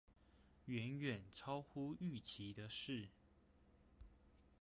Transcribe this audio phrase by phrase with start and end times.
[0.65, 3.09] 遠遠超乎預期的事